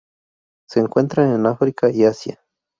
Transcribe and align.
Se 0.67 0.79
encuentran 0.79 1.31
en 1.31 1.45
África 1.45 1.91
y 1.91 2.05
Asia. 2.05 2.43